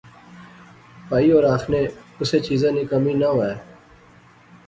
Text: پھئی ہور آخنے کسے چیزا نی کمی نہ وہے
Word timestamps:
پھئی 1.07 1.27
ہور 1.31 1.45
آخنے 1.55 1.81
کسے 2.17 2.37
چیزا 2.47 2.69
نی 2.75 2.83
کمی 2.91 3.13
نہ 3.21 3.29
وہے 3.35 3.55